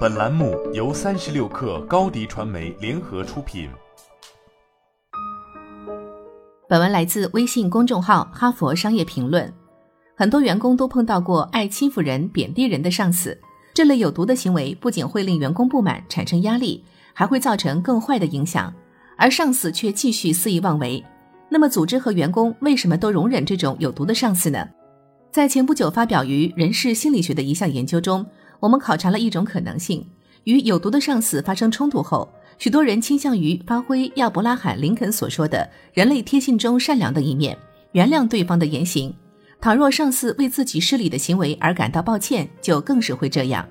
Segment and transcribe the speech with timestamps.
[0.00, 3.70] 本栏目由三十六氪高低传媒联合出品。
[6.68, 9.46] 本文来自微信公众号《哈佛商业评论》。
[10.16, 13.38] 很多员工都碰到过爱欺负人、贬低人的上司，
[13.72, 16.84] 这类有毒的行为不仅会令员工不满、产生压力，
[17.14, 18.72] 还会造成更坏的影响。
[19.16, 21.02] 而上司却继续肆意妄为。
[21.48, 24.68] 那么，组织和员工为什么都容忍这种有毒的上司呢？
[25.32, 28.26] 在前不久发表于《人事心理学》的一项研究中，
[28.60, 30.06] 我们考察了一种可能性：
[30.44, 32.28] 与有毒的上司发生冲突后，
[32.58, 37.56] 许多人倾向于发挥亚伯拉罕·林肯所说的“人类天性中善良的一面”，
[37.92, 39.12] 原谅对方的言行。
[39.60, 43.66] 倘若上司为自己失礼的行为而感到抱歉，就更是会这样。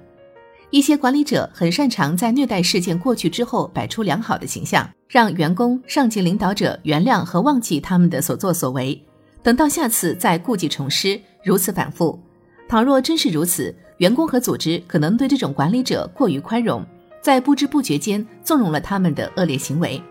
[0.71, 9.03] 一些管理者很擅长在虐待事件过去之后摆出良好的形象，让员工、上级领导者原谅和忘记他们的所作所为，
[9.41, 12.19] 等到下次再故技重施，如此反复。
[12.67, 16.85] 倘若真是如此，员工和组织可能对这种管理者过于宽容，
[17.21, 20.01] 在不知不觉间纵容了他们的恶劣行为。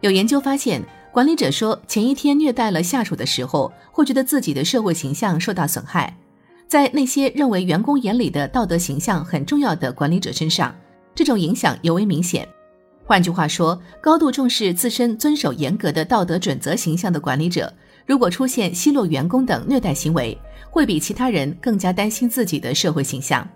[0.00, 6.16] 有研究发现，管理者说前一天虐待了下属的时候，会觉得自己的社会形象受到损害。
[6.66, 10.74] 在那些认为员工眼里的道德形象很重要的管理者身上，
[11.14, 12.46] 这种影响尤为明显。
[13.06, 17.72] 换句话说，高度重视自身遵守严格的道德准则形象的管理者，
[18.08, 20.36] 如果出现奚落员工等虐待行为，
[20.70, 23.46] 会比其他人更加担心自己的社会形象。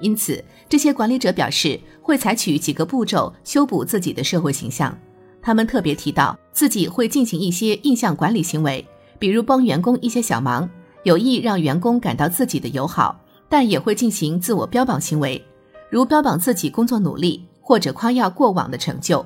[0.00, 4.98] 因此，这些管理者表示会采取几个步骤修补自己的社会形象。
[5.40, 8.84] 他们特别提到自己会进行一些印象管理行为，
[9.16, 10.68] 比如帮员工一些小忙。
[11.04, 13.16] 有意让员工感到自己的友好，
[13.48, 15.40] 但也会进行自我标榜行为，
[15.88, 19.24] 如标榜自己工作努力或者夸耀过往的成就。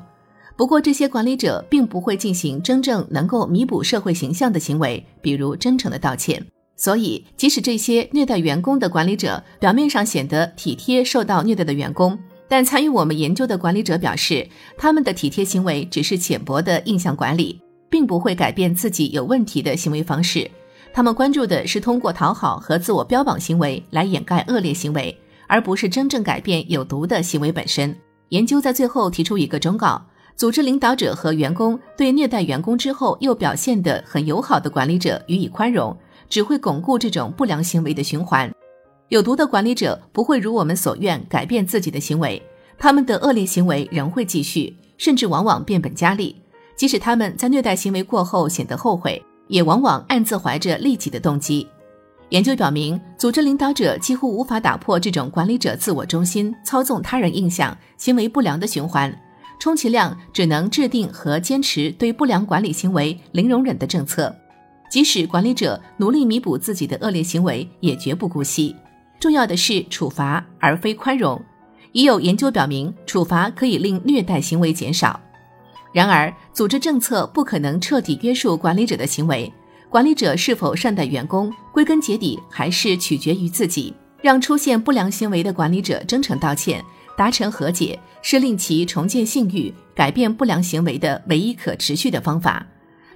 [0.58, 6.44] 不过，这些管理者并不会进行真正能够弥补社会形象的行为，比如真诚的道歉。
[6.74, 20.50] 所以，即使这些虐待员工的管理者表面上显得体贴受到虐待的员工，但参与我们研究的管理者表示，他们的体贴行为只是浅薄的印象管理，并不会改变自己有问题的行为方式。
[20.92, 25.16] 他们关注的是通过讨好和自我标榜行为来掩盖恶劣行为，
[25.46, 27.96] 而不是真正改变有毒的行为本身。
[28.30, 30.04] 研究在最后提出一个忠告：
[30.38, 35.94] 组织领导者和员工对虐待员工之后又表现得很友好的管理者予以宽容，
[36.30, 38.48] 只会巩固这种不良行为的循环。
[39.08, 42.40] 有毒的管理者不会如我们所愿改变自己的行为，
[42.78, 46.34] 他们的恶劣行为仍会继续，甚至往往变本加厉。
[46.76, 49.20] 即使他们在虐待行为过后显得后悔。
[49.48, 51.66] 也往往暗自怀着利己的动机。
[52.28, 59.10] 研究表明，组织领导者几乎无法打破这种管理者自我中心、操纵他人印象、行为不良的循环，
[59.58, 64.34] 充其量只能制定和坚持对不良管理行为零容忍的政策。
[64.90, 68.74] 即使管理者努力弥补自己的恶劣行为，也绝不姑息。
[69.20, 71.40] 重要的是处罚，而非宽容。
[71.92, 75.20] 已有研究表明，处罚可以令虐待行为减少。
[75.92, 79.52] 然而，组织政策不可能彻底约束管理者的行为。
[79.90, 83.92] 管理者是否善待员工，归根结底还是取决于自己。
[84.20, 86.84] 让出现不良行为的管理者真诚道歉、
[87.16, 92.66] 达成和解，是令其重建信誉、改变不良行为的唯一可持续的方法。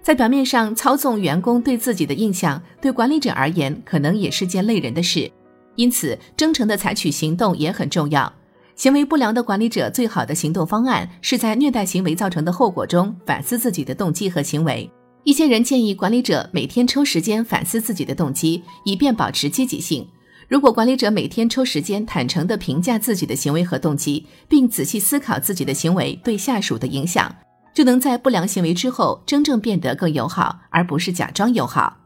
[0.03, 5.31] 在表面上操纵员工对自己的印象，对管理者而言可能也是件累人的事。
[5.77, 8.33] 因此，真诚的采取行动也很重要。
[8.75, 14.91] 行为不良的管理者最好的行动方案是在虐待行为造成的后果中反思自己的动机和行为。
[15.25, 20.07] 一些人建议管理者每天抽时间反思自己的动机，以便保持积极性。
[20.53, 27.35] 如果管理者每天抽时间坦诚地评价自己的行为和动机，并仔细思考自己的行为对下属的影响，
[27.73, 31.97] 就能在不良行为之后真正变得更友好，而不是假装友好。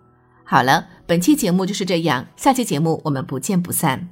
[0.45, 4.09] 好了，本期节目就是这样，下期节目我们不见不散。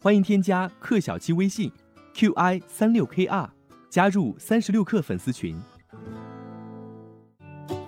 [0.00, 1.70] 欢迎添加克小七微信
[2.16, 3.48] ，qi 三六 kr，
[3.88, 5.56] 加入三十六氪粉丝群。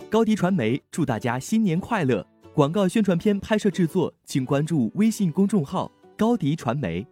[0.09, 2.25] 高迪传媒祝大家新年快乐！
[2.55, 7.05] 广告宣传片拍摄制作，请关注微信公众号高迪传媒。